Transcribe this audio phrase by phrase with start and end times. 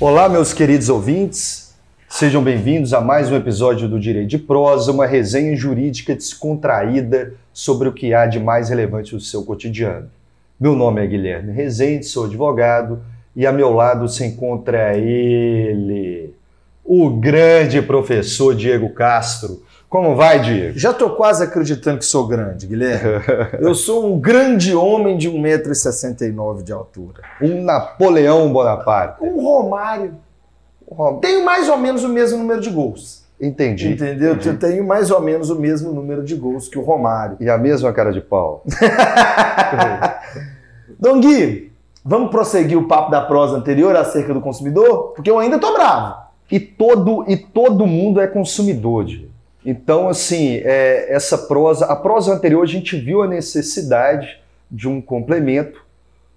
[0.00, 1.74] Olá, meus queridos ouvintes.
[2.08, 7.88] Sejam bem-vindos a mais um episódio do Direito de Prosa, uma resenha jurídica descontraída sobre
[7.88, 10.08] o que há de mais relevante no seu cotidiano.
[10.58, 13.02] Meu nome é Guilherme Rezende, sou advogado
[13.36, 16.32] e a meu lado se encontra ele,
[16.88, 19.62] o grande professor Diego Castro.
[19.90, 20.78] Como vai, Diego?
[20.78, 23.22] Já tô quase acreditando que sou grande, Guilherme.
[23.60, 27.20] Eu sou um grande homem de 1,69m de altura.
[27.42, 29.22] Um Napoleão Bonaparte.
[29.22, 30.14] Um Romário.
[31.20, 33.22] Tenho mais ou menos o mesmo número de gols.
[33.38, 33.92] Entendi.
[33.92, 34.32] Entendeu?
[34.32, 34.48] Entendi.
[34.48, 37.36] Eu tenho mais ou menos o mesmo número de gols que o Romário.
[37.38, 38.64] E a mesma cara de pau.
[40.98, 41.70] Dom Gui,
[42.02, 45.12] vamos prosseguir o papo da prosa anterior acerca do consumidor?
[45.14, 46.27] Porque eu ainda tô bravo.
[46.50, 49.06] E todo, e todo mundo é consumidor.
[49.64, 54.40] Então, assim, é, essa prosa, a prosa anterior a gente viu a necessidade
[54.70, 55.84] de um complemento,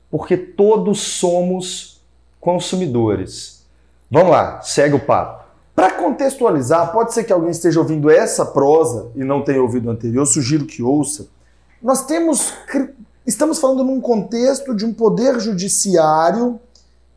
[0.09, 2.01] porque todos somos
[2.39, 3.65] consumidores.
[4.09, 5.45] Vamos lá, segue o papo.
[5.73, 9.91] Para contextualizar, pode ser que alguém esteja ouvindo essa prosa e não tenha ouvido o
[9.91, 11.27] anterior, sugiro que ouça.
[11.81, 12.53] Nós temos,
[13.25, 16.59] estamos falando num contexto de um poder judiciário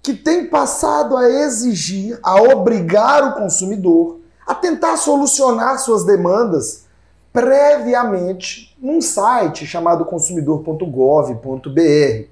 [0.04, 6.84] que tem passado a exigir, a obrigar o consumidor a tentar solucionar suas demandas
[7.32, 12.28] previamente num site chamado consumidor.gov.br.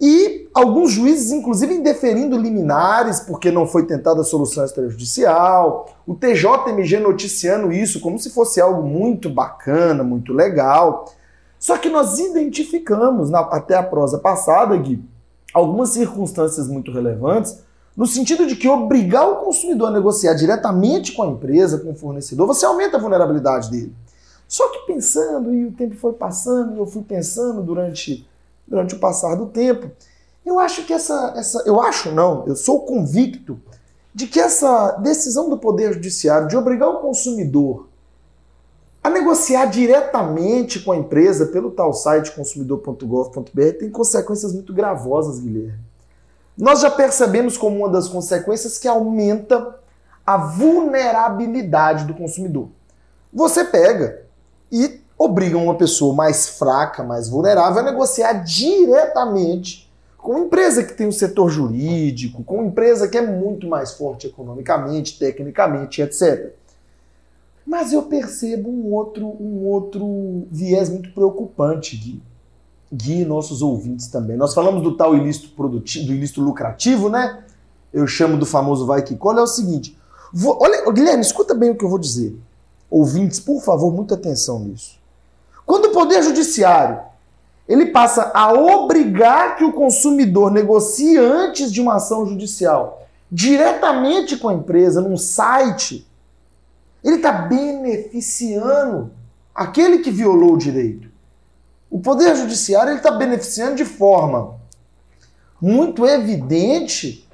[0.00, 7.00] E alguns juízes, inclusive, indeferindo liminares, porque não foi tentada a solução extrajudicial, o TJMG
[7.00, 11.06] noticiando isso como se fosse algo muito bacana, muito legal.
[11.58, 15.02] Só que nós identificamos, na, até a prosa passada, Gui,
[15.54, 17.62] algumas circunstâncias muito relevantes
[17.96, 21.94] no sentido de que obrigar o consumidor a negociar diretamente com a empresa, com o
[21.94, 23.94] fornecedor, você aumenta a vulnerabilidade dele.
[24.48, 28.26] Só que pensando, e o tempo foi passando, e eu fui pensando durante,
[28.66, 29.90] durante o passar do tempo,
[30.44, 31.62] eu acho que essa, essa.
[31.64, 33.58] Eu acho não, eu sou convicto
[34.14, 37.88] de que essa decisão do Poder Judiciário de obrigar o consumidor
[39.04, 45.94] a negociar diretamente com a empresa pelo tal site consumidor.gov.br tem consequências muito gravosas, Guilherme
[46.56, 49.76] nós já percebemos como uma das consequências que aumenta
[50.24, 52.68] a vulnerabilidade do consumidor.
[53.32, 54.22] Você pega
[54.70, 60.94] e obriga uma pessoa mais fraca, mais vulnerável, a negociar diretamente com uma empresa que
[60.94, 66.54] tem um setor jurídico, com uma empresa que é muito mais forte economicamente, tecnicamente, etc.
[67.66, 72.22] Mas eu percebo um outro, um outro viés muito preocupante, Gui
[72.92, 74.36] guie nossos ouvintes também.
[74.36, 77.42] Nós falamos do tal ilícito produtivo, do ilícito lucrativo, né?
[77.92, 79.40] Eu chamo do famoso vai que cola.
[79.40, 79.98] É o seguinte,
[80.32, 82.36] vou, olha, Guilherme, escuta bem o que eu vou dizer.
[82.90, 84.98] Ouvintes, por favor, muita atenção nisso.
[85.66, 87.00] Quando o Poder Judiciário
[87.66, 94.48] ele passa a obrigar que o consumidor negocie antes de uma ação judicial diretamente com
[94.48, 96.06] a empresa num site,
[97.04, 99.12] ele está beneficiando
[99.54, 101.08] aquele que violou o direito.
[101.90, 104.58] O Poder Judiciário está beneficiando de forma
[105.60, 107.28] muito evidente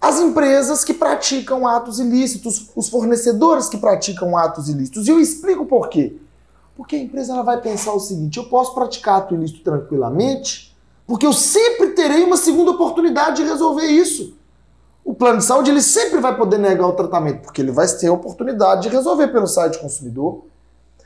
[0.00, 5.06] as empresas que praticam atos ilícitos, os fornecedores que praticam atos ilícitos.
[5.06, 6.16] E eu explico por quê.
[6.76, 10.76] Porque a empresa ela vai pensar o seguinte: eu posso praticar ato ilícito tranquilamente,
[11.06, 14.33] porque eu sempre terei uma segunda oportunidade de resolver isso.
[15.04, 18.06] O plano de saúde ele sempre vai poder negar o tratamento, porque ele vai ter
[18.06, 20.46] a oportunidade de resolver pelo site consumidor.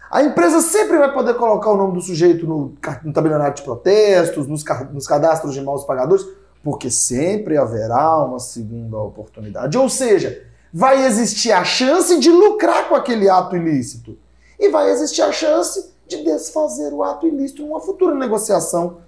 [0.09, 4.47] A empresa sempre vai poder colocar o nome do sujeito no, no tabelionário de protestos,
[4.47, 6.25] nos, nos cadastros de maus pagadores,
[6.63, 9.77] porque sempre haverá uma segunda oportunidade.
[9.77, 14.17] Ou seja, vai existir a chance de lucrar com aquele ato ilícito.
[14.59, 18.99] E vai existir a chance de desfazer o ato ilícito numa futura negociação.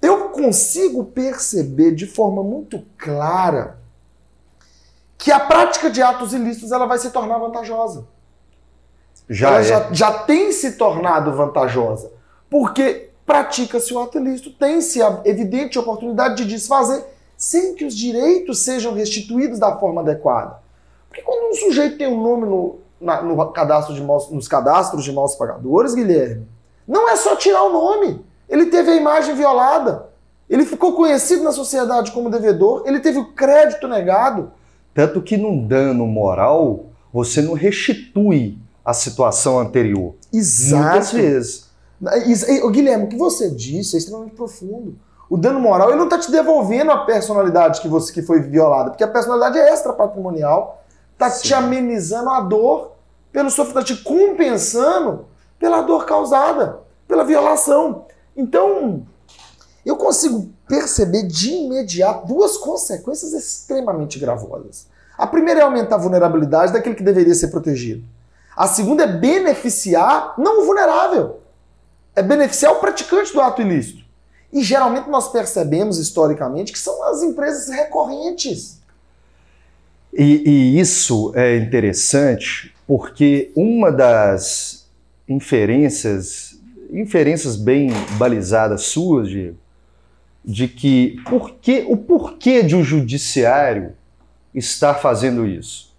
[0.00, 3.78] Eu consigo perceber de forma muito clara
[5.18, 8.06] que a prática de atos ilícitos ela vai se tornar vantajosa
[9.28, 9.64] já, ela é.
[9.64, 12.12] já, já tem se tornado vantajosa.
[12.48, 17.04] Porque pratica-se o ato ilícito, tem-se a evidente oportunidade de desfazer
[17.36, 20.58] sem que os direitos sejam restituídos da forma adequada.
[21.08, 25.04] Porque quando um sujeito tem um nome no, na, no cadastro de maus, nos cadastros
[25.04, 26.46] de maus pagadores, Guilherme,
[26.86, 28.24] não é só tirar o nome.
[28.48, 30.08] Ele teve a imagem violada.
[30.48, 32.84] Ele ficou conhecido na sociedade como devedor.
[32.86, 34.52] Ele teve o crédito negado.
[34.96, 40.14] Tanto que num dano moral, você não restitui a situação anterior.
[40.32, 40.82] Exato.
[40.82, 41.70] Muitas vezes.
[42.64, 44.98] O Guilherme, o que você disse é extremamente profundo.
[45.28, 48.88] O dano moral ele não está te devolvendo a personalidade que você que foi violada,
[48.88, 50.82] porque a personalidade é extra patrimonial.
[51.12, 52.92] Está te amenizando a dor
[53.30, 55.26] pelo sofrimento, está te compensando
[55.58, 58.06] pela dor causada, pela violação.
[58.34, 59.02] Então,
[59.86, 64.88] eu consigo perceber de imediato duas consequências extremamente gravosas.
[65.16, 68.04] A primeira é aumentar a vulnerabilidade daquele que deveria ser protegido.
[68.56, 71.40] A segunda é beneficiar não o vulnerável,
[72.16, 74.04] é beneficiar o praticante do ato ilícito.
[74.52, 78.80] E geralmente nós percebemos historicamente que são as empresas recorrentes.
[80.12, 84.86] E, e isso é interessante porque uma das
[85.28, 86.58] inferências,
[86.90, 89.58] inferências bem balizadas suas, Diego,
[90.46, 93.92] de que porquê, o porquê de o um judiciário
[94.54, 95.92] estar fazendo isso.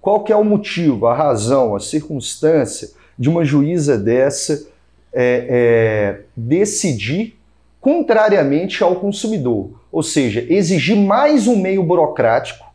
[0.00, 4.66] Qual que é o motivo, a razão, a circunstância de uma juíza dessa
[5.12, 7.38] é, é, decidir
[7.80, 12.66] contrariamente ao consumidor, ou seja, exigir mais um meio burocrático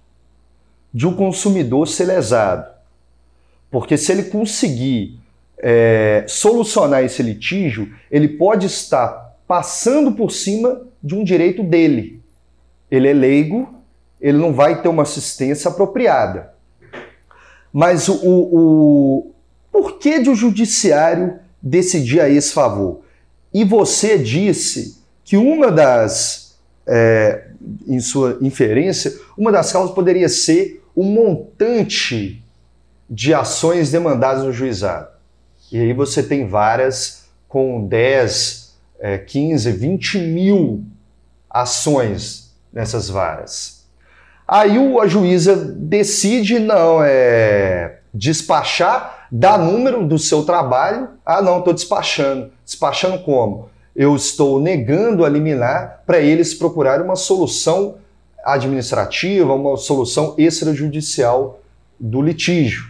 [0.93, 2.69] de o um consumidor ser lesado.
[3.69, 5.19] Porque se ele conseguir
[5.57, 12.21] é, solucionar esse litígio, ele pode estar passando por cima de um direito dele.
[12.89, 13.67] Ele é leigo,
[14.21, 16.53] ele não vai ter uma assistência apropriada.
[17.73, 19.31] Mas o, o,
[19.69, 23.01] porquê de o judiciário decidir a esse favor?
[23.53, 26.57] E você disse que uma das,
[26.87, 27.49] é,
[27.85, 32.41] em sua inferência, uma das causas poderia ser o montante
[33.09, 35.09] de ações demandadas no juizado.
[35.69, 38.60] E aí você tem várias com 10,
[39.01, 40.85] é, 15, 20 mil
[41.49, 43.81] ações nessas varas.
[44.47, 51.09] Aí a juíza decide não é despachar, dá número do seu trabalho.
[51.25, 52.51] Ah, não, estou despachando.
[52.63, 53.69] Despachando como?
[53.95, 57.95] Eu estou negando a liminar para eles procurarem uma solução
[58.43, 61.61] administrativa, uma solução extrajudicial
[61.99, 62.89] do litígio.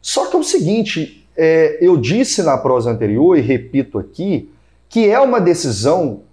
[0.00, 4.51] Só que é o seguinte, é, eu disse na prosa anterior e repito aqui,
[4.92, 6.24] que é uma decisão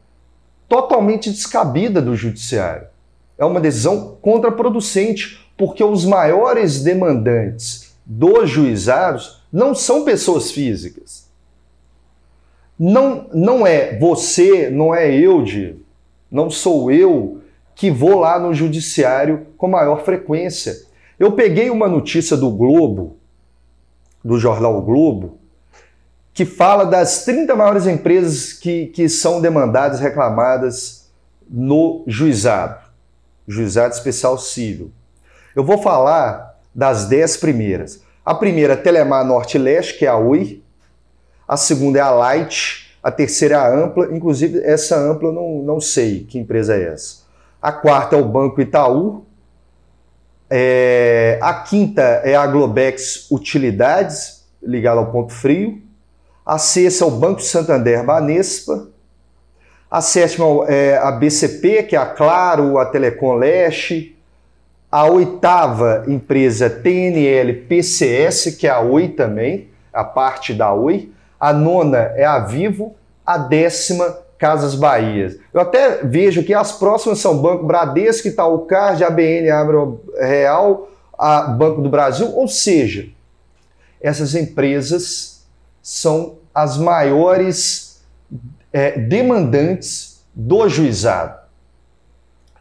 [0.67, 2.89] totalmente descabida do judiciário.
[3.37, 11.29] É uma decisão contraproducente, porque os maiores demandantes dos juizados não são pessoas físicas.
[12.77, 15.79] Não, não é você, não é eu, Diego,
[16.29, 17.41] não sou eu
[17.73, 20.75] que vou lá no judiciário com maior frequência.
[21.17, 23.15] Eu peguei uma notícia do Globo,
[24.21, 25.38] do jornal o Globo,
[26.33, 31.09] que fala das 30 maiores empresas que, que são demandadas, reclamadas
[31.49, 32.79] no juizado,
[33.47, 34.91] juizado especial civil.
[35.55, 38.01] Eu vou falar das 10 primeiras.
[38.23, 40.61] A primeira, Telemar Norte Leste, que é a Oi.
[41.47, 42.95] A segunda é a Light.
[43.01, 44.15] A terceira é a Ampla.
[44.15, 47.23] Inclusive, essa Ampla eu não, não sei que empresa é essa.
[47.61, 49.25] A quarta é o Banco Itaú.
[50.49, 55.81] É, a quinta é a Globex Utilidades, ligada ao ponto frio.
[56.49, 58.87] A sexta é o Banco Santander Banespa.
[59.91, 64.17] A sétima é a BCP, que é a Claro, a Telecom Leste.
[64.91, 71.11] A oitava empresa TNL PCS, que é a Oi também, a parte da Oi.
[71.39, 72.95] A nona é a Vivo.
[73.23, 75.37] A décima, Casas Bahia.
[75.53, 81.41] Eu até vejo que as próximas são Banco Bradesco, Itaú Card, ABN, Abro Real, a
[81.41, 83.07] Banco do Brasil, ou seja,
[84.01, 85.45] essas empresas
[85.83, 88.01] são as maiores
[88.71, 91.39] é, demandantes do juizado.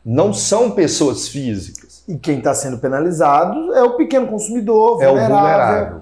[0.04, 2.02] Não são pessoas físicas.
[2.08, 5.18] E quem está sendo penalizado é o pequeno consumidor, vulnerável.
[5.18, 6.00] É o vulnerável.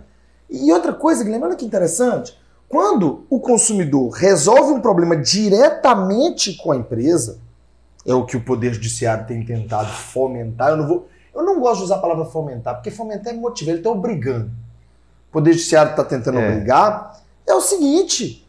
[0.49, 2.39] E outra coisa, Guilherme, olha que interessante.
[2.69, 7.39] Quando o consumidor resolve um problema diretamente com a empresa,
[8.05, 10.71] é o que o Poder Judiciário tem tentado fomentar.
[10.71, 13.71] Eu não, vou, eu não gosto de usar a palavra fomentar, porque fomentar é motivo,
[13.71, 14.51] ele está obrigando.
[15.29, 16.49] O Poder Judiciário está tentando é.
[16.49, 18.47] obrigar é o seguinte: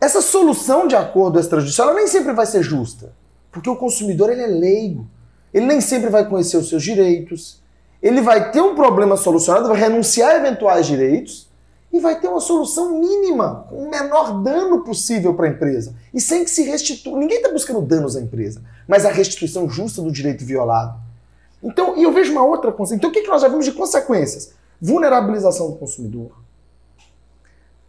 [0.00, 3.12] essa solução de acordo extrajudicial nem sempre vai ser justa,
[3.50, 5.06] porque o consumidor ele é leigo,
[5.52, 7.62] ele nem sempre vai conhecer os seus direitos,
[8.02, 11.48] ele vai ter um problema solucionado, vai renunciar a eventuais direitos
[11.92, 15.94] e vai ter uma solução mínima, com o menor dano possível para a empresa.
[16.12, 17.18] E sem que se restitua.
[17.18, 20.98] Ninguém está buscando danos à empresa, mas a restituição justa do direito violado.
[21.62, 22.96] Então, e eu vejo uma outra consequência.
[22.96, 24.52] Então, o que, nós já vimos de consequências?
[24.80, 26.30] Vulnerabilização do consumidor,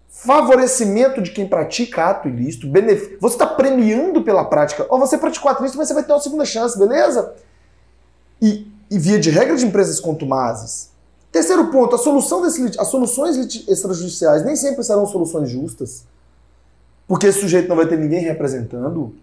[0.10, 3.18] favorecimento de quem pratica ato ilícito, benefício.
[3.22, 4.86] Você está premiando pela prática.
[4.90, 7.34] Ou você praticou ato ilícito, mas você vai ter uma segunda chance, beleza?
[8.42, 10.90] E, e via de regra de empresas contumazes.
[11.32, 13.38] Terceiro ponto, a solução desse, as soluções
[13.68, 16.06] extrajudiciais nem sempre serão soluções justas,
[17.08, 19.16] porque esse sujeito não vai ter ninguém representando.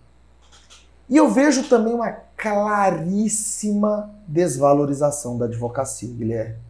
[1.09, 6.66] E eu vejo também uma claríssima desvalorização da advocacia, Guilherme.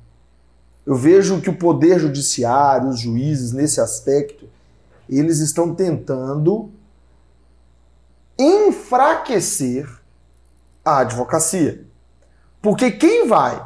[0.87, 4.49] Eu vejo que o poder judiciário, os juízes, nesse aspecto,
[5.09, 6.71] eles estão tentando
[8.38, 9.88] enfraquecer
[10.85, 11.85] a advocacia.
[12.62, 13.64] Porque quem vai,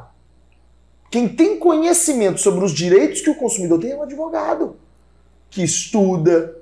[1.11, 4.77] quem tem conhecimento sobre os direitos que o consumidor tem é um advogado
[5.51, 6.57] que estuda,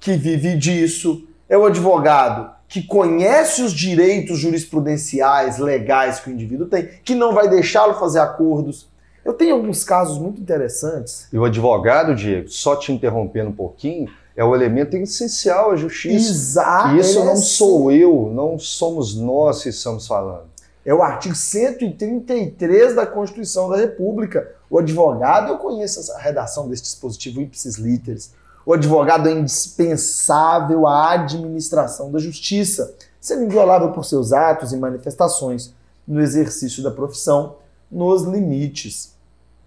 [0.00, 6.66] que vive disso, é o advogado que conhece os direitos jurisprudenciais, legais que o indivíduo
[6.66, 8.89] tem, que não vai deixá-lo fazer acordos.
[9.24, 11.26] Eu tenho alguns casos muito interessantes.
[11.32, 16.30] E o advogado, Diego, só te interrompendo um pouquinho, é o elemento essencial à justiça.
[16.30, 16.94] Exato.
[16.94, 20.48] E isso não sou eu, não somos nós que estamos falando.
[20.84, 24.50] É o artigo 133 da Constituição da República.
[24.70, 28.32] O advogado, eu conheço a redação desse dispositivo ipsis literis.
[28.64, 35.74] O advogado é indispensável à administração da justiça, sendo inviolável por seus atos e manifestações
[36.06, 37.56] no exercício da profissão,
[37.90, 39.14] nos limites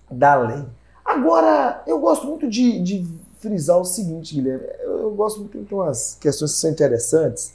[0.10, 0.66] da lei.
[1.04, 3.08] Agora, eu gosto muito de, de
[3.40, 4.66] frisar o seguinte, Guilherme.
[4.80, 7.54] Eu, eu gosto muito de umas questões que são interessantes.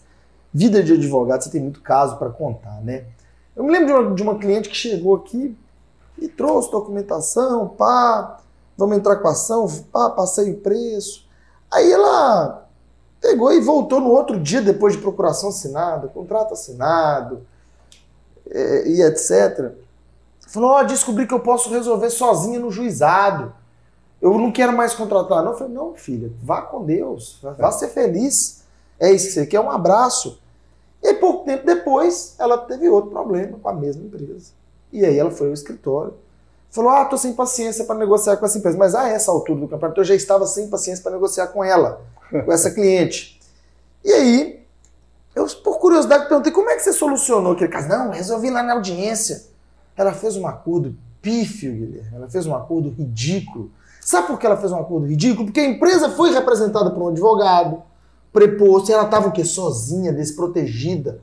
[0.52, 3.04] Vida de advogado, você tem muito caso para contar, né?
[3.56, 5.56] Eu me lembro de uma, de uma, cliente que chegou aqui
[6.16, 8.40] e trouxe documentação, pá,
[8.76, 11.26] vamos entrar com a ação, pá, passei o preço.
[11.70, 12.68] Aí ela
[13.20, 17.42] pegou e voltou no outro dia, depois de procuração assinada, contrato assinado
[18.46, 19.72] e, e etc.
[20.48, 23.54] Falou: Ó, oh, descobri que eu posso resolver sozinha no juizado.
[24.20, 25.42] Eu não quero mais contratar.
[25.42, 28.64] Não, eu falei: Não, filha, vá com Deus, vá ser feliz.
[28.98, 30.40] É isso que você quer, um abraço.
[31.02, 34.50] E pouco tempo depois, ela teve outro problema com a mesma empresa.
[34.92, 36.14] E aí ela foi ao escritório
[36.70, 38.76] Falou: Ah, tô sem paciência para negociar com essa empresa.
[38.76, 42.00] Mas a essa altura do campeonato eu já estava sem paciência para negociar com ela,
[42.30, 43.40] com essa cliente.
[44.04, 44.66] E aí,
[45.34, 47.88] eu, por curiosidade, perguntei: Como é que você solucionou aquele caso?
[47.88, 49.46] Não, resolvi lá na audiência.
[49.98, 52.10] Ela fez um acordo pífio, Guilherme.
[52.14, 53.72] Ela fez um acordo ridículo.
[54.00, 55.46] Sabe por que ela fez um acordo ridículo?
[55.46, 57.82] Porque a empresa foi representada por um advogado,
[58.32, 59.44] preposto, e ela estava o quê?
[59.44, 61.20] Sozinha, desprotegida.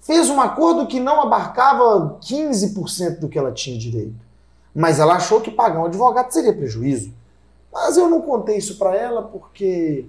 [0.00, 4.26] Fez um acordo que não abarcava 15% do que ela tinha direito.
[4.74, 7.12] Mas ela achou que pagar um advogado seria prejuízo.
[7.72, 10.06] Mas eu não contei isso para ela porque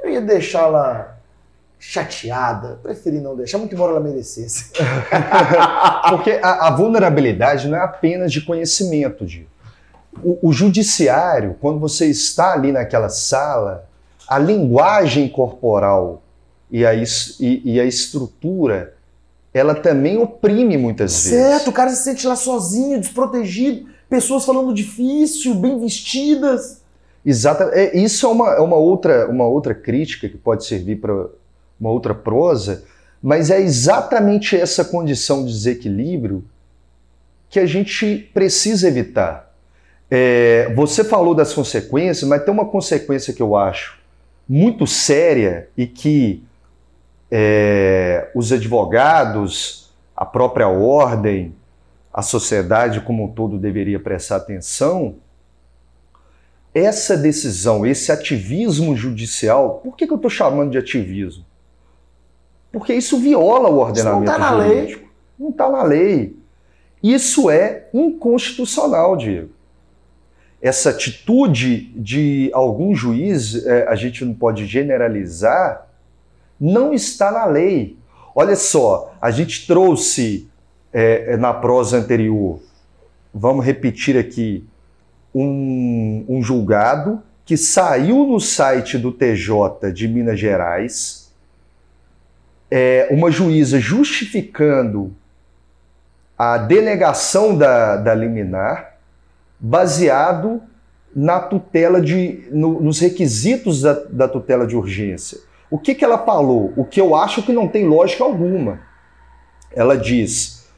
[0.00, 1.15] eu ia deixá-la
[1.78, 2.78] chateada.
[2.82, 4.72] Preferi não deixar, muito embora ela merecesse.
[6.10, 9.46] porque a, a, vulnerabilidade não é apenas de conhecimento, de
[10.22, 13.86] o, o judiciário, quando você está ali naquela sala,
[14.26, 16.22] a linguagem corporal
[16.70, 17.04] e a, e,
[17.64, 18.94] e a estrutura
[19.52, 21.50] ela também oprime muitas certo, vezes.
[21.50, 26.82] Certo, o cara se sente lá sozinho, desprotegido pessoas falando difícil, bem vestidas.
[27.24, 27.64] Exato.
[27.72, 31.26] É, isso é uma, é uma, outra, uma outra crítica que pode servir para
[31.78, 32.84] uma outra prosa,
[33.22, 36.44] mas é exatamente essa condição de desequilíbrio
[37.48, 39.52] que a gente precisa evitar.
[40.10, 43.98] É, você falou das consequências, mas tem uma consequência que eu acho
[44.48, 46.44] muito séria e que
[47.30, 51.54] é, os advogados, a própria ordem,
[52.12, 55.16] a sociedade como um todo deveria prestar atenção,
[56.72, 61.45] essa decisão, esse ativismo judicial, por que, que eu estou chamando de ativismo?
[62.76, 65.00] Porque isso viola o ordenamento isso não tá jurídico.
[65.00, 65.08] Lei.
[65.38, 66.36] Não está na lei.
[67.02, 69.48] Isso é inconstitucional, Diego.
[70.60, 75.86] Essa atitude de algum juiz, é, a gente não pode generalizar,
[76.60, 77.96] não está na lei.
[78.34, 80.46] Olha só, a gente trouxe
[80.92, 82.60] é, é, na prosa anterior.
[83.32, 84.62] Vamos repetir aqui
[85.34, 91.25] um, um julgado que saiu no site do TJ de Minas Gerais,
[92.70, 95.14] é, uma juíza justificando
[96.38, 98.96] a denegação da, da liminar,
[99.58, 100.60] baseado
[101.14, 105.38] na tutela de, no, nos requisitos da, da, tutela de urgência.
[105.70, 106.74] O que, que ela falou?
[106.76, 108.80] O que eu acho que não tem lógica alguma.
[109.74, 110.68] Ela diz: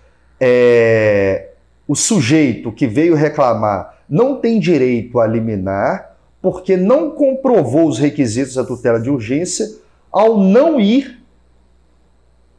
[0.40, 1.48] é,
[1.88, 8.54] o sujeito que veio reclamar não tem direito a liminar porque não comprovou os requisitos
[8.54, 9.68] da tutela de urgência
[10.10, 11.17] ao não ir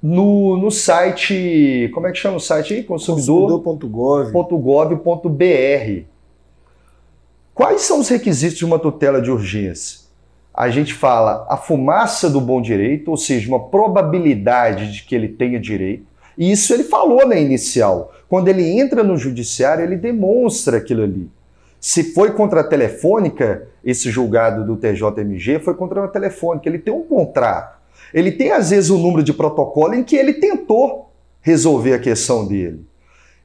[0.01, 2.83] no, no site, como é que chama o site aí?
[2.83, 4.31] Consumidor.gov.br.
[5.03, 6.05] Consumidor.
[7.53, 9.99] Quais são os requisitos de uma tutela de urgência?
[10.53, 15.27] A gente fala a fumaça do bom direito, ou seja, uma probabilidade de que ele
[15.27, 16.05] tenha direito.
[16.37, 18.13] E isso ele falou na inicial.
[18.29, 21.29] Quando ele entra no judiciário, ele demonstra aquilo ali.
[21.81, 26.67] Se foi contra a telefônica, esse julgado do TJMG foi contra a telefônica.
[26.67, 27.78] Ele tem um contrato.
[28.13, 32.47] Ele tem, às vezes, um número de protocolo em que ele tentou resolver a questão
[32.47, 32.85] dele.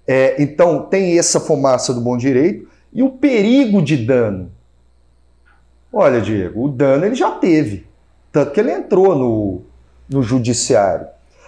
[0.07, 4.51] É, então, tem essa fumaça do bom direito e o perigo de dano.
[5.93, 7.87] Olha, Diego, o dano ele já teve.
[8.33, 9.63] Tanto que ele entrou no,
[10.09, 11.07] no judiciário.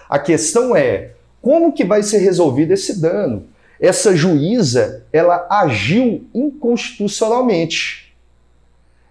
[0.09, 1.11] A questão é
[1.43, 3.45] como que vai ser resolvido esse dano?
[3.81, 8.17] Essa juíza, ela agiu inconstitucionalmente.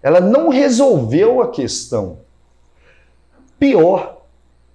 [0.02, 2.18] Ela não resolveu a questão.
[3.58, 4.22] Pior,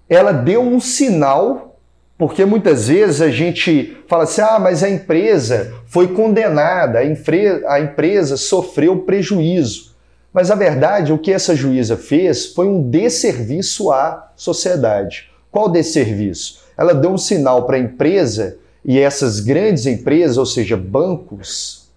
[0.10, 1.80] ela deu um sinal,
[2.18, 7.80] porque muitas vezes a gente fala assim: ah, mas a empresa foi condenada, a, a
[7.80, 9.92] empresa sofreu prejuízo.
[10.34, 15.30] Mas a verdade, o que essa juíza fez foi um desserviço à sociedade.
[15.52, 16.62] Qual desserviço?
[16.78, 21.90] Ela deu um sinal para a empresa e essas grandes empresas, ou seja, bancos,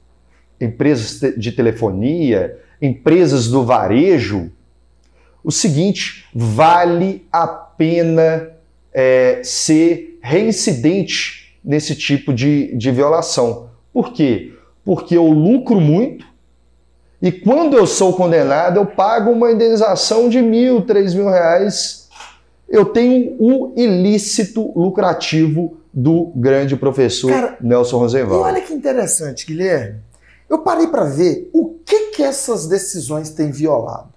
[0.60, 4.50] empresas de telefonia, empresas do varejo,
[5.44, 8.50] o seguinte: vale a pena
[8.92, 13.68] é, ser reincidente nesse tipo de, de violação.
[13.92, 14.54] Por quê?
[14.84, 16.26] Porque eu lucro muito
[17.24, 22.06] e quando eu sou condenado, eu pago uma indenização de mil, três mil reais.
[22.68, 28.44] Eu tenho o ilícito lucrativo do grande professor Cara, Nelson Rosenwald.
[28.44, 30.00] olha que interessante, Guilherme.
[30.50, 34.13] Eu parei para ver o que, que essas decisões têm violado.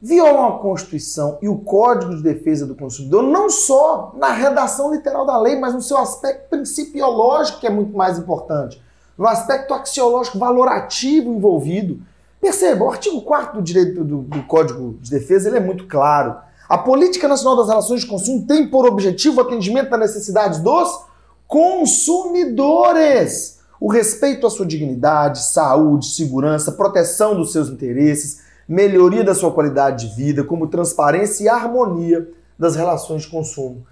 [0.00, 5.26] Violam a Constituição e o Código de Defesa do Consumidor, não só na redação literal
[5.26, 8.80] da lei, mas no seu aspecto principiológico, que é muito mais importante,
[9.16, 12.00] no aspecto axiológico valorativo envolvido.
[12.40, 16.36] Perceba, o artigo 4 do direito do, do Código de Defesa ele é muito claro.
[16.68, 21.00] A Política Nacional das Relações de Consumo tem por objetivo o atendimento das necessidades dos
[21.48, 23.58] consumidores.
[23.80, 30.08] O respeito à sua dignidade, saúde, segurança, proteção dos seus interesses, melhoria da sua qualidade
[30.08, 33.86] de vida, como transparência e harmonia das relações de consumo.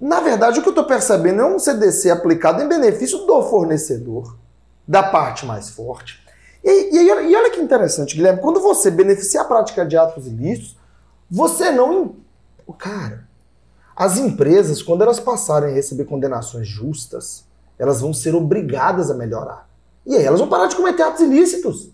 [0.00, 4.36] Na verdade, o que eu estou percebendo é um CDC aplicado em benefício do fornecedor,
[4.86, 6.24] da parte mais forte.
[6.62, 10.76] E, e, e olha que interessante, Guilherme, quando você beneficia a prática de atos ilícitos,
[11.30, 12.16] você não.
[12.78, 13.28] Cara,
[13.96, 17.44] as empresas, quando elas passarem a receber condenações justas,
[17.78, 19.68] elas vão ser obrigadas a melhorar.
[20.06, 21.90] E aí elas vão parar de cometer atos ilícitos.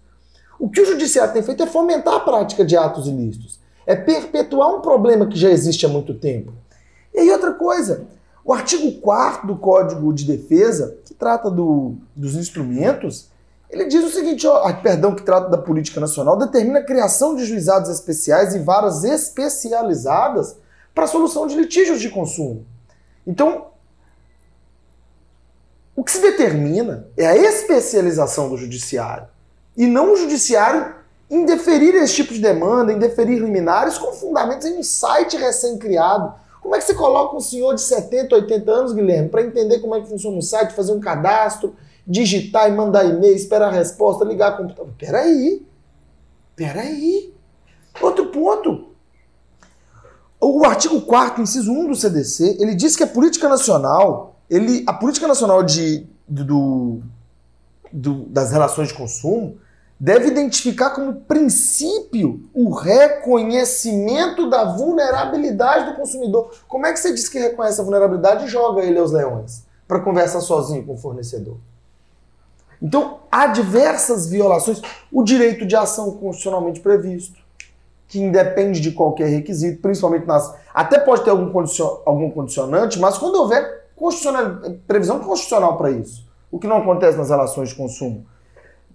[0.59, 3.61] O que o judiciário tem feito é fomentar a prática de atos ilícitos.
[3.87, 6.53] É perpetuar um problema que já existe há muito tempo.
[7.15, 8.07] E aí outra coisa,
[8.45, 13.29] o artigo 4 do Código de Defesa, que trata do, dos instrumentos,
[13.69, 17.45] ele diz o seguinte, ó, perdão, que trata da política nacional, determina a criação de
[17.45, 20.57] juizados especiais e varas especializadas
[20.95, 22.65] para a solução de litígios de consumo.
[23.27, 23.67] Então,
[25.95, 29.29] o que se determina é a especialização do judiciário
[29.77, 30.95] e não o judiciário
[31.31, 36.35] indeferir esse tipo de demanda, indeferir liminares com fundamentos em um site recém-criado.
[36.61, 39.95] Como é que você coloca um senhor de 70, 80 anos, Guilherme, para entender como
[39.95, 44.25] é que funciona um site, fazer um cadastro, digitar e mandar e-mail, esperar a resposta,
[44.25, 44.93] ligar a computador?
[44.99, 45.67] Peraí,
[46.55, 47.33] peraí.
[48.01, 48.87] Outro ponto.
[50.41, 54.93] O artigo 4 inciso 1 do CDC, ele diz que a política nacional, ele, a
[54.93, 57.01] política nacional de, do,
[57.93, 59.59] do, das relações de consumo,
[59.99, 66.53] deve identificar como princípio o reconhecimento da vulnerabilidade do consumidor.
[66.69, 70.01] Como é que você diz que reconhece a vulnerabilidade e joga ele aos leões para
[70.01, 71.57] conversar sozinho com o fornecedor?
[72.81, 74.83] Então, há diversas violações.
[75.11, 77.39] O direito de ação constitucionalmente previsto,
[78.07, 80.55] que independe de qualquer requisito, principalmente nas.
[80.75, 86.27] Até pode ter algum, condicion, algum condicionante, mas quando houver constitucional, previsão constitucional para isso,
[86.51, 88.27] o que não acontece nas relações de consumo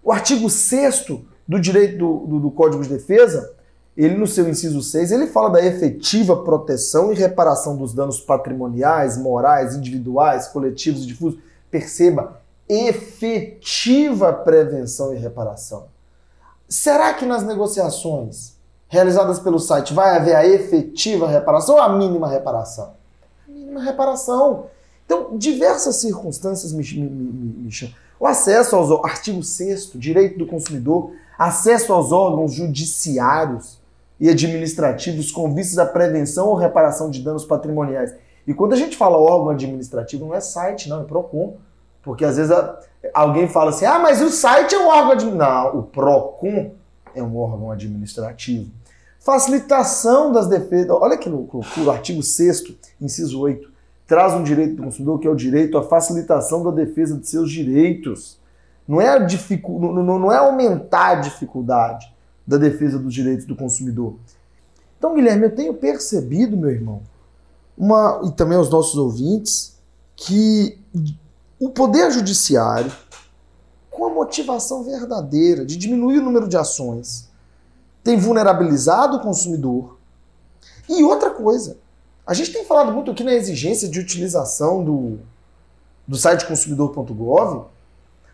[0.03, 1.05] o artigo 6
[1.47, 3.53] do direito do, do, do, Código de Defesa,
[3.95, 9.17] ele no seu inciso 6, ele fala da efetiva proteção e reparação dos danos patrimoniais,
[9.17, 11.39] morais, individuais, coletivos e difusos.
[11.69, 15.85] Perceba, efetiva prevenção e reparação.
[16.69, 18.53] Será que nas negociações
[18.87, 22.93] realizadas pelo site vai haver a efetiva reparação ou a mínima reparação?
[23.47, 24.67] A mínima reparação.
[25.05, 27.93] Então, diversas circunstâncias me, me, me, me chamam.
[28.21, 33.81] O acesso aos artigo 6 direito do consumidor, acesso aos órgãos judiciários
[34.19, 38.13] e administrativos com vistas à prevenção ou reparação de danos patrimoniais.
[38.45, 41.57] E quando a gente fala órgão administrativo, não é site, não, é PROCON.
[42.03, 42.55] Porque às vezes
[43.11, 45.71] alguém fala assim: ah, mas o site é um órgão administrativo.
[45.71, 46.71] Não, o PROCON
[47.15, 48.69] é um órgão administrativo.
[49.19, 50.91] Facilitação das defesas.
[50.91, 52.65] Olha que loucura, artigo 6,
[53.01, 53.71] inciso 8
[54.11, 57.49] traz um direito do consumidor que é o direito à facilitação da defesa de seus
[57.49, 58.37] direitos.
[58.85, 59.79] Não é, dificu...
[59.79, 62.13] não, é aumentar a dificuldade
[62.45, 64.15] da defesa dos direitos do consumidor.
[64.97, 67.01] Então, Guilherme, eu tenho percebido, meu irmão,
[67.77, 69.77] uma, e também aos nossos ouvintes
[70.17, 70.77] que
[71.57, 72.91] o Poder Judiciário,
[73.89, 77.29] com a motivação verdadeira de diminuir o número de ações,
[78.03, 79.97] tem vulnerabilizado o consumidor.
[80.89, 81.77] E outra coisa,
[82.25, 85.19] a gente tem falado muito aqui na exigência de utilização do,
[86.07, 87.65] do site consumidor.gov,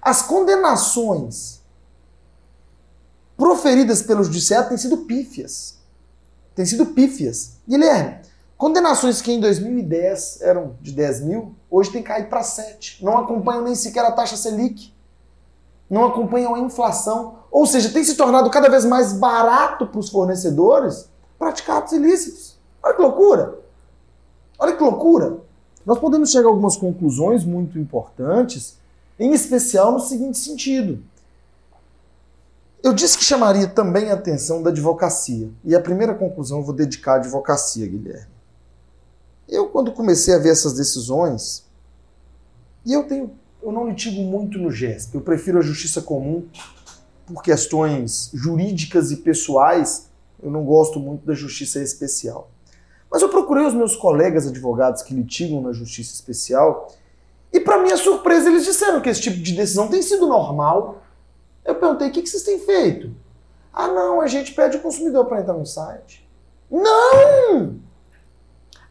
[0.02, 1.62] as condenações
[3.36, 5.78] proferidas pelo judiciário têm sido pífias.
[6.56, 7.58] Têm sido pífias.
[7.67, 8.19] Guilherme,
[8.58, 13.04] condenações que em 2010 eram de 10 mil, hoje tem caído para 7.
[13.04, 14.93] Não acompanham nem sequer a taxa Selic.
[15.89, 17.39] Não acompanham a inflação.
[17.52, 22.58] Ou seja, tem se tornado cada vez mais barato para os fornecedores praticar atos ilícitos.
[22.82, 23.66] Olha que loucura!
[24.58, 25.39] Olha que loucura!
[25.86, 28.78] Nós podemos chegar a algumas conclusões muito importantes,
[29.17, 31.02] em especial no seguinte sentido.
[32.84, 35.50] Eu disse que chamaria também a atenção da advocacia.
[35.63, 38.28] E a primeira conclusão eu vou dedicar à advocacia, Guilherme.
[39.48, 41.65] Eu, quando comecei a ver essas decisões,
[42.86, 43.32] e eu tenho,
[43.63, 46.46] eu não litigo muito no GESP, eu prefiro a justiça comum
[47.26, 50.08] por questões jurídicas e pessoais,
[50.41, 52.50] eu não gosto muito da justiça especial.
[53.10, 56.88] Mas eu procurei os meus colegas advogados que litigam na justiça especial
[57.52, 61.02] e, para minha surpresa, eles disseram que esse tipo de decisão tem sido normal.
[61.63, 63.12] Eu perguntei: o que vocês têm feito?
[63.74, 66.28] Ah, não, a gente pede o consumidor para entrar no site.
[66.70, 67.76] Não!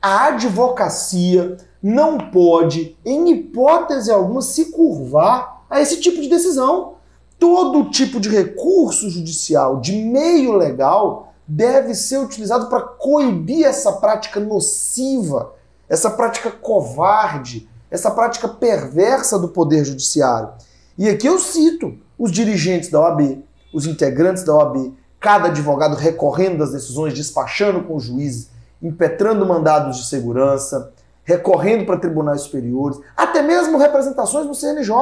[0.00, 6.94] A advocacia não pode, em hipótese alguma, se curvar a esse tipo de decisão.
[7.38, 14.40] Todo tipo de recurso judicial, de meio legal, deve ser utilizado para coibir essa prática
[14.40, 15.52] nociva,
[15.88, 20.50] essa prática covarde, essa prática perversa do Poder Judiciário.
[20.98, 26.58] E aqui eu cito os dirigentes da OAB, os integrantes da OAB, cada advogado recorrendo
[26.58, 28.50] das decisões, despachando com os juízes,
[28.82, 30.92] impetrando mandados de segurança,
[31.24, 34.92] recorrendo para tribunais superiores, até mesmo representações no CNJ.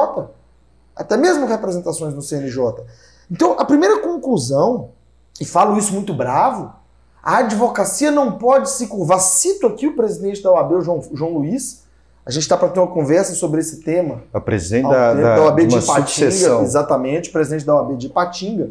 [0.95, 2.83] Até mesmo representações no CNJ.
[3.29, 4.91] Então, a primeira conclusão
[5.39, 6.73] e falo isso muito bravo,
[7.21, 9.19] a advocacia não pode se curvar.
[9.19, 11.83] Cito aqui o presidente da OAB, o João, João Luiz.
[12.23, 14.21] A gente está para ter uma conversa sobre esse tema.
[14.31, 18.69] A presidente da, da, da OAB de, de Ipatinga, exatamente, presidente da OAB de Ipatinga.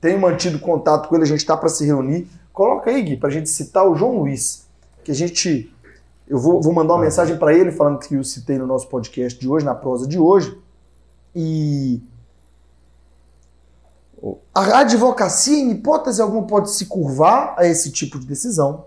[0.00, 2.28] Tenho mantido contato com ele, a gente está para se reunir.
[2.52, 4.66] Coloca aí, Gui, para a gente citar o João Luiz,
[5.02, 5.72] que a gente.
[6.26, 7.04] Eu vou, vou mandar uma ah.
[7.04, 10.18] mensagem para ele falando que eu citei no nosso podcast de hoje, na prosa de
[10.18, 10.56] hoje.
[11.34, 12.00] E
[14.54, 18.86] a advocacia, em hipótese alguma, pode se curvar a esse tipo de decisão.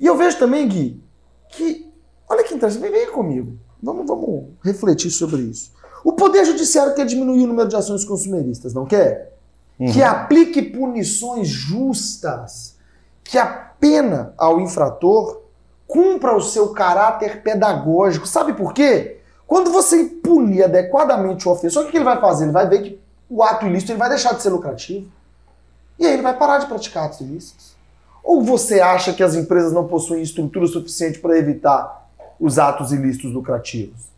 [0.00, 1.02] E eu vejo também, Gui,
[1.50, 1.90] que.
[2.28, 3.56] Olha que interessante, vem, comigo.
[3.80, 5.72] Vamos, vamos refletir sobre isso.
[6.04, 9.36] O Poder Judiciário quer diminuir o número de ações consumeristas, não quer?
[9.78, 9.92] Uhum.
[9.92, 12.76] Que aplique punições justas,
[13.22, 15.42] que a pena ao infrator
[15.86, 18.26] cumpra o seu caráter pedagógico.
[18.26, 19.20] Sabe por quê?
[19.46, 22.44] Quando você punir adequadamente o ofensor, o que ele vai fazer?
[22.44, 23.01] Ele vai ver que
[23.32, 25.10] o ato ilícito ele vai deixar de ser lucrativo.
[25.98, 27.74] E aí ele vai parar de praticar atos ilícitos.
[28.22, 33.32] Ou você acha que as empresas não possuem estrutura suficiente para evitar os atos ilícitos
[33.32, 34.08] lucrativos?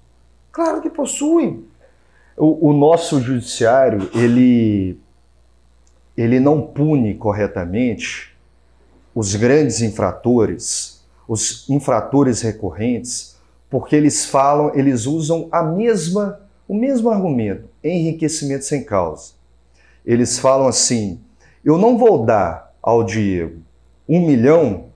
[0.50, 1.64] Claro que possuem.
[2.37, 4.98] O, o nosso judiciário, ele,
[6.16, 8.37] ele não pune corretamente
[9.14, 13.37] os grandes infratores, os infratores recorrentes,
[13.70, 19.33] porque eles falam, eles usam a mesma o mesmo argumento, enriquecimento sem causa.
[20.05, 21.20] Eles falam assim:
[21.64, 23.62] eu não vou dar ao Diego
[24.09, 24.87] um milhão,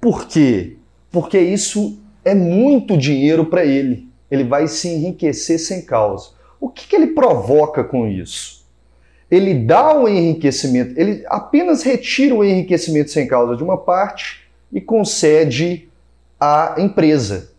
[0.00, 0.76] por quê?
[1.10, 4.08] Porque isso é muito dinheiro para ele.
[4.30, 6.30] Ele vai se enriquecer sem causa.
[6.60, 8.66] O que, que ele provoca com isso?
[9.30, 14.80] Ele dá o enriquecimento, ele apenas retira o enriquecimento sem causa de uma parte e
[14.80, 15.88] concede
[16.40, 17.50] à empresa.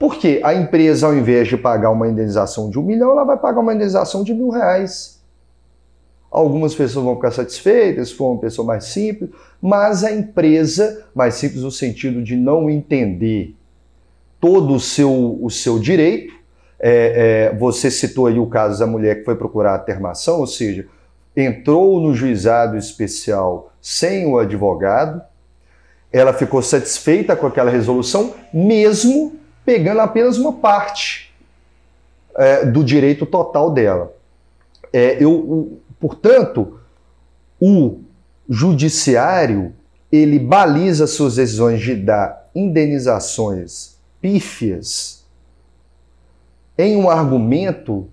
[0.00, 3.60] Porque a empresa, ao invés de pagar uma indenização de um milhão, ela vai pagar
[3.60, 5.20] uma indenização de mil reais.
[6.30, 9.28] Algumas pessoas vão ficar satisfeitas, se for uma pessoa mais simples,
[9.60, 13.54] mas a empresa, mais simples no sentido de não entender
[14.40, 16.32] todo o seu, o seu direito,
[16.78, 20.46] é, é, você citou aí o caso da mulher que foi procurar a termação, ou
[20.46, 20.86] seja,
[21.36, 25.20] entrou no juizado especial sem o advogado,
[26.10, 29.38] ela ficou satisfeita com aquela resolução, mesmo
[29.70, 31.32] pegando apenas uma parte
[32.36, 34.12] é, do direito total dela.
[34.92, 36.80] É, eu, o, portanto,
[37.60, 38.00] o
[38.48, 39.72] judiciário
[40.10, 45.24] ele baliza suas decisões de dar indenizações pífias
[46.76, 48.08] em um argumento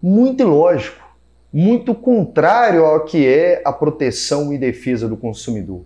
[0.00, 1.04] muito ilógico,
[1.52, 5.82] muito contrário ao que é a proteção e defesa do consumidor.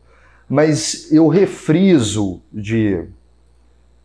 [0.48, 3.08] Mas eu refriso de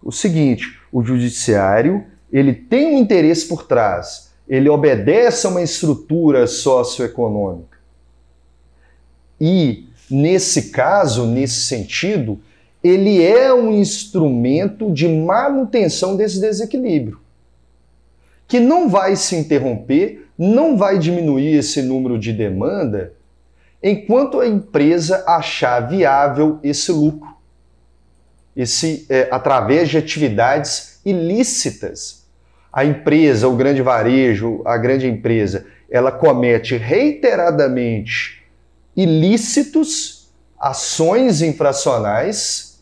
[0.04, 6.48] o seguinte: o judiciário ele tem um interesse por trás, ele obedece a uma estrutura
[6.48, 7.78] socioeconômica.
[9.40, 12.40] E, nesse caso, nesse sentido,
[12.84, 17.20] ele é um instrumento de manutenção desse desequilíbrio,
[18.48, 23.14] que não vai se interromper, não vai diminuir esse número de demanda
[23.82, 27.33] enquanto a empresa achar viável esse lucro,
[28.56, 32.24] esse é, através de atividades ilícitas.
[32.72, 38.44] A empresa, o grande varejo, a grande empresa, ela comete reiteradamente
[38.96, 40.28] ilícitos,
[40.60, 42.82] ações infracionais.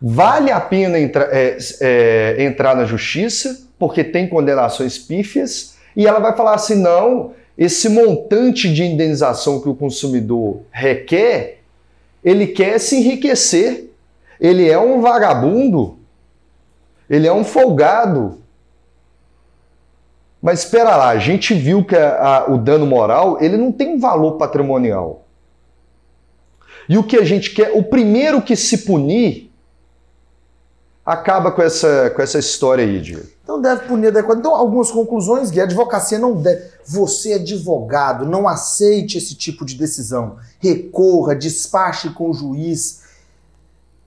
[0.00, 6.18] Vale a pena entra, é, é, entrar na justiça, porque tem condenações pífias, e ela
[6.18, 11.60] vai falar assim: não, esse montante de indenização que o consumidor requer,
[12.24, 13.90] ele quer se enriquecer.
[14.40, 15.98] Ele é um vagabundo.
[17.08, 18.38] Ele é um folgado.
[20.40, 23.98] Mas espera lá, a gente viu que a, a, o dano moral ele não tem
[23.98, 25.24] valor patrimonial.
[26.88, 29.50] E o que a gente quer, o primeiro que se punir
[31.04, 33.26] acaba com essa, com essa história aí, Diego.
[33.42, 34.38] Então deve punir adequado.
[34.38, 36.62] Então, algumas conclusões, Gui, a advocacia não deve.
[36.86, 40.36] Você, advogado, não aceite esse tipo de decisão.
[40.58, 43.02] Recorra, despache com o juiz,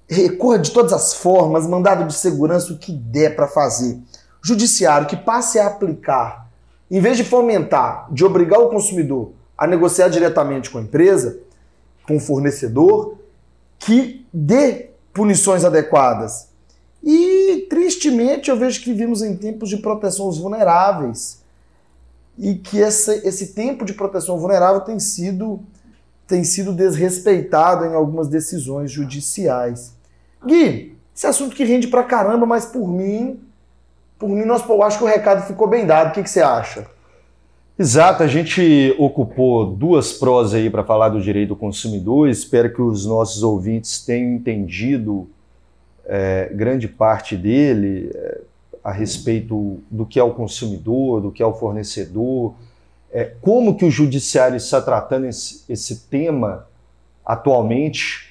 [0.10, 4.00] recorra de todas as formas, mandado de segurança, o que der para fazer.
[4.42, 6.50] Judiciário que passe a aplicar,
[6.90, 11.40] em vez de fomentar, de obrigar o consumidor a negociar diretamente com a empresa,
[12.08, 13.18] com o fornecedor,
[13.80, 16.48] que dê punições adequadas
[17.10, 21.42] e, tristemente, eu vejo que vivemos em tempos de proteção aos vulneráveis
[22.38, 25.62] e que essa, esse tempo de proteção vulnerável tem sido,
[26.28, 29.94] tem sido desrespeitado em algumas decisões judiciais.
[30.46, 33.40] Gui, esse assunto que rende pra caramba, mas por mim,
[34.20, 36.10] por mim, nós, eu acho que o recado ficou bem dado.
[36.10, 36.86] O que, que você acha?
[37.80, 42.28] Exato, a gente ocupou duas prosas aí para falar do direito do consumidor.
[42.28, 45.30] Espero que os nossos ouvintes tenham entendido
[46.04, 48.42] é, grande parte dele é,
[48.84, 52.56] a respeito do que é o consumidor, do que é o fornecedor,
[53.12, 56.66] é, como que o judiciário está tratando esse, esse tema
[57.26, 58.27] atualmente.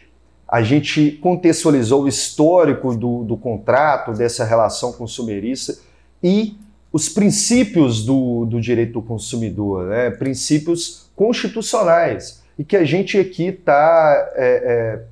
[0.48, 5.76] A gente contextualizou o histórico do, do contrato, dessa relação consumerista
[6.22, 6.56] e
[6.92, 10.10] os princípios do, do direito do consumidor, né?
[10.10, 15.02] princípios constitucionais, e que a gente aqui está é, é,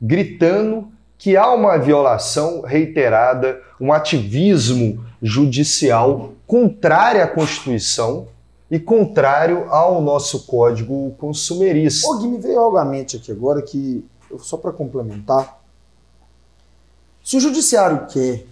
[0.00, 8.26] gritando que há uma violação reiterada, um ativismo judicial contrário à Constituição
[8.70, 12.08] e contrário ao nosso Código Consumerista.
[12.08, 14.04] Ô, Gui, me veio algo à mente aqui agora que,
[14.38, 15.60] só para complementar,
[17.22, 18.46] se o Judiciário quer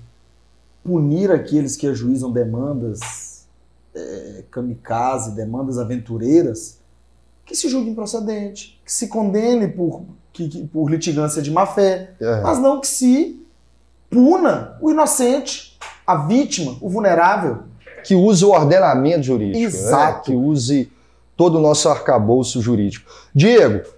[0.85, 3.47] punir aqueles que ajuizam demandas
[3.95, 6.79] é, kamikaze, demandas aventureiras,
[7.45, 12.11] que se julgue improcedente, que se condene por que, que, por litigância de má fé,
[12.21, 12.41] é.
[12.43, 13.45] mas não que se
[14.11, 17.65] puna o inocente, a vítima, o vulnerável.
[18.05, 19.59] Que use o ordenamento jurídico.
[19.59, 19.65] Né?
[19.65, 20.19] Exato.
[20.19, 20.25] Né?
[20.25, 20.93] Que use
[21.37, 23.11] todo o nosso arcabouço jurídico.
[23.35, 23.89] Diego,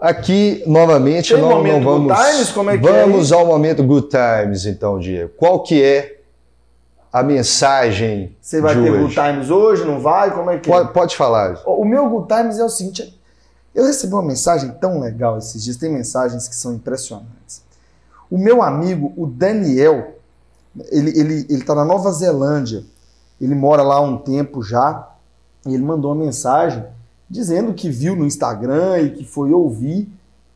[0.00, 2.12] aqui novamente Tem não, momento não vamos.
[2.12, 5.30] Good times, como é que vamos é ao momento Good Times, então, Diego.
[5.36, 6.20] Qual que é
[7.12, 8.34] a mensagem?
[8.40, 9.02] Você vai de ter hoje?
[9.02, 9.84] Good Times hoje?
[9.84, 10.30] Não vai?
[10.30, 11.60] Como é que Pode, pode falar.
[11.66, 13.20] O meu Good Times é o seguinte:
[13.74, 17.62] eu recebi uma mensagem tão legal esses dias, tem mensagens que são impressionantes.
[18.30, 20.14] O meu amigo, o Daniel,
[20.90, 22.84] ele, ele, ele tá na Nova Zelândia,
[23.40, 25.08] ele mora lá há um tempo já,
[25.66, 26.84] e ele mandou uma mensagem
[27.30, 30.08] dizendo que viu no Instagram e que foi ouvir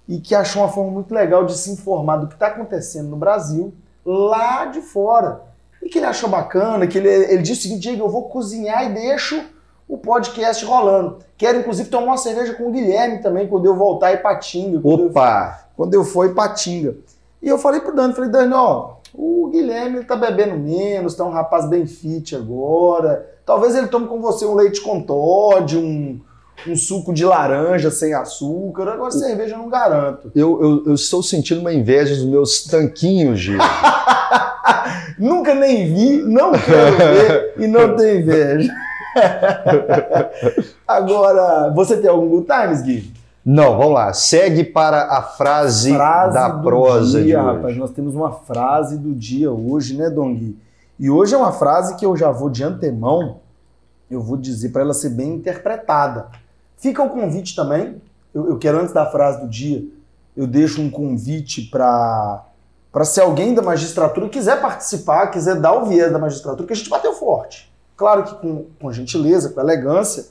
[0.09, 3.17] e que achou uma forma muito legal de se informar do que está acontecendo no
[3.17, 3.73] Brasil
[4.05, 5.43] lá de fora.
[5.81, 8.91] E que ele achou bacana, que ele, ele disse o seguinte, Diego, eu vou cozinhar
[8.91, 9.41] e deixo
[9.87, 11.19] o podcast rolando.
[11.37, 14.81] Quero, inclusive, tomar uma cerveja com o Guilherme também, quando eu voltar em Patinga.
[14.83, 15.61] Opa!
[15.61, 16.97] Eu, quando eu for em Patinga.
[17.43, 21.25] E eu falei pro Dani, falei, Dani, ó, o Guilherme ele tá bebendo menos, tá
[21.25, 23.31] um rapaz bem fit agora.
[23.45, 26.21] Talvez ele tome com você um leite com Todd, um,
[26.67, 28.88] um suco de laranja sem açúcar.
[28.88, 30.31] Agora cerveja eu não garanto.
[30.35, 33.59] Eu, eu, eu, estou sentindo uma inveja dos meus tanquinhos, Gil.
[35.19, 38.73] Nunca nem vi, não quero ver e não tenho inveja.
[40.87, 43.12] Agora, você tem algum Good Times, Gui?
[43.45, 44.12] Não, vamos lá.
[44.12, 47.57] Segue para a frase, frase da prosa dia, de hoje.
[47.57, 47.77] rapaz.
[47.77, 50.59] Nós temos uma frase do dia hoje, né, Dom Gui?
[50.99, 53.40] E hoje é uma frase que eu já vou de antemão,
[54.11, 56.29] eu vou dizer para ela ser bem interpretada.
[56.85, 57.99] Fica o convite também,
[58.35, 59.83] eu, eu quero antes da frase do dia,
[60.37, 62.44] eu deixo um convite para
[62.92, 66.77] para se alguém da magistratura quiser participar, quiser dar o viés da magistratura, que a
[66.77, 67.73] gente bateu forte.
[67.97, 70.27] Claro que com, com gentileza, com elegância,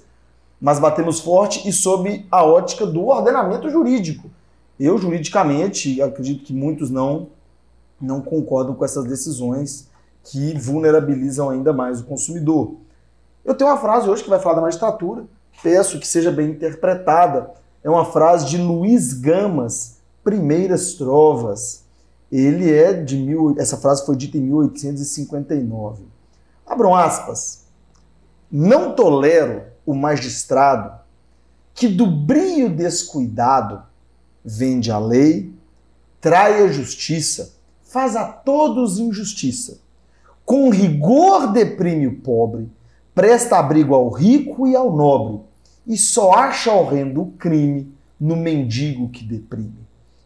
[0.62, 4.30] mas batemos forte e sob a ótica do ordenamento jurídico.
[4.80, 7.30] Eu, juridicamente, acredito que muitos não,
[8.00, 9.90] não concordam com essas decisões
[10.24, 12.76] que vulnerabilizam ainda mais o consumidor.
[13.44, 15.26] Eu tenho uma frase hoje que vai falar da magistratura,
[15.62, 17.52] peço que seja bem interpretada.
[17.84, 21.84] É uma frase de Luiz Gamas, Primeiras Trovas.
[22.32, 23.56] Ele é de mil.
[23.60, 26.04] Essa frase foi dita em 1859.
[26.66, 27.66] Abram aspas.
[28.52, 31.04] Não tolero o magistrado
[31.74, 33.84] que do brio descuidado
[34.44, 35.54] vende a lei,
[36.22, 39.80] trai a justiça, faz a todos injustiça.
[40.46, 42.70] Com rigor deprime o pobre,
[43.14, 45.42] presta abrigo ao rico e ao nobre,
[45.86, 49.84] e só acha horrendo o crime no mendigo que deprime.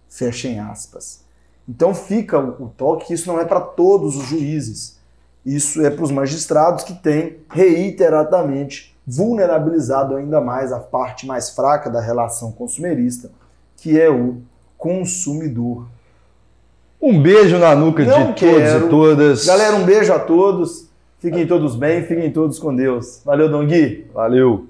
[0.09, 1.21] Fechem aspas.
[1.67, 4.97] Então fica o toque que isso não é para todos os juízes.
[5.45, 11.89] Isso é para os magistrados que têm reiteradamente vulnerabilizado ainda mais a parte mais fraca
[11.89, 13.31] da relação consumerista,
[13.77, 14.41] que é o
[14.77, 15.87] consumidor.
[17.01, 18.59] Um beijo na nuca Não de quero.
[18.59, 19.45] todos e todas.
[19.45, 20.86] Galera, um beijo a todos.
[21.19, 23.21] Fiquem todos bem, fiquem todos com Deus.
[23.25, 24.05] Valeu, Dom Gui.
[24.13, 24.67] Valeu.